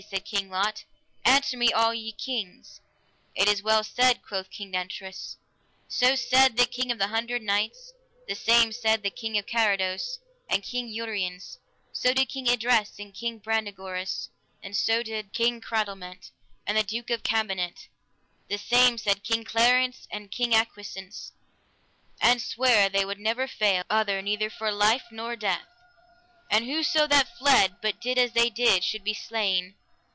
[0.09, 0.83] said King Lot,
[1.23, 2.81] answer me all ye kings.
[3.35, 5.37] It is well said, quoth King Nentres;
[5.87, 7.93] so said the King of the Hundred Knights;
[8.27, 10.17] the same said the King Carados,
[10.49, 11.59] and King Uriens;
[11.93, 14.29] so did King Idres and King Brandegoris;
[14.63, 16.31] and so did King Cradelment,
[16.65, 17.87] and the Duke of Cambenet;
[18.49, 21.31] the same said King Clariance and King Agwisance,
[22.19, 25.67] and sware they would never fail other, neither for life nor for death.
[26.49, 29.75] And whoso that fled, but did as they did, should be slain.